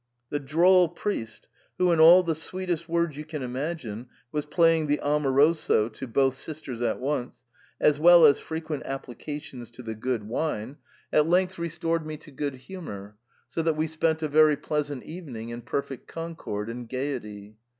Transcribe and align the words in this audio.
The 0.31 0.39
droll 0.39 0.89
priest, 0.89 1.47
who 1.77 1.91
in 1.91 1.99
all 1.99 2.23
the 2.23 2.33
sweetest 2.33 2.89
words 2.89 3.17
you 3.17 3.23
can 3.23 3.43
imagine 3.43 4.07
was 4.31 4.47
playing 4.47 4.87
the 4.87 4.99
amoroso 4.99 5.89
to 5.89 6.07
both 6.07 6.33
sisters 6.33 6.81
at 6.81 6.99
once, 6.99 7.43
as 7.79 7.99
well 7.99 8.25
as 8.25 8.39
frequent 8.39 8.81
applications 8.87 9.69
to 9.69 9.83
the 9.83 9.93
good 9.93 10.23
wine, 10.23 10.77
at 11.13 11.27
length 11.29 11.51
THE 11.51 11.55
PERM 11.57 11.65
ATA, 11.65 11.65
57 11.65 11.65
restored 12.01 12.05
me 12.07 12.17
to 12.17 12.31
good 12.31 12.55
humour, 12.55 13.17
so 13.47 13.61
that 13.61 13.77
we 13.77 13.85
spent 13.85 14.23
a 14.23 14.27
very 14.27 14.57
pleasant 14.57 15.03
evening 15.03 15.49
in 15.49 15.61
perfect 15.61 16.07
concord 16.07 16.67
and 16.67 16.89
gaiety. 16.89 17.57